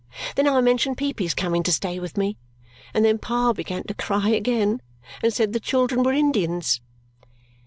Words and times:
Then 0.35 0.47
I 0.47 0.61
mentioned 0.61 0.97
Peepy's 0.97 1.35
coming 1.35 1.61
to 1.61 1.71
stay 1.71 1.99
with 1.99 2.17
me, 2.17 2.35
and 2.91 3.05
then 3.05 3.19
Pa 3.19 3.53
began 3.53 3.83
to 3.83 3.93
cry 3.93 4.29
again 4.29 4.81
and 5.21 5.31
said 5.31 5.53
the 5.53 5.59
children 5.59 6.01
were 6.01 6.11
Indians." 6.11 6.81